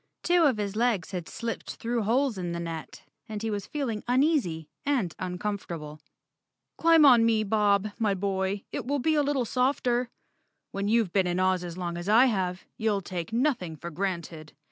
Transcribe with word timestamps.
Two 0.23 0.45
of 0.45 0.57
his 0.57 0.75
legs 0.75 1.11
had 1.11 1.29
slipped 1.29 1.75
through 1.75 2.01
holes 2.01 2.35
in 2.35 2.53
the 2.53 2.59
net 2.59 3.03
and 3.29 3.43
he 3.43 3.51
was 3.51 3.67
feeling 3.67 4.03
uneasy 4.07 4.67
and 4.83 5.15
uncomfort¬ 5.19 5.75
able." 5.75 5.99
Climb 6.79 7.05
on 7.05 7.23
me, 7.23 7.43
Bob, 7.43 7.89
my 7.99 8.15
boy. 8.15 8.63
It 8.71 8.87
will 8.87 8.97
be 8.97 9.13
a 9.13 9.21
little 9.21 9.45
softer. 9.45 10.09
WTien 10.73 10.89
you've 10.89 11.13
been 11.13 11.27
in 11.27 11.39
Oz 11.39 11.63
as 11.63 11.77
long 11.77 11.97
as 11.97 12.09
I 12.09 12.25
have; 12.25 12.65
you'll 12.77 13.01
take 13.01 13.31
nothing 13.31 13.75
for 13.75 13.91
granted." 13.91 14.53